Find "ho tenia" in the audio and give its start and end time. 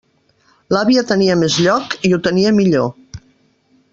2.17-2.57